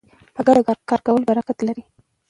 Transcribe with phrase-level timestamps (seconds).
[0.35, 1.83] په ګډه کار کول برکت لري.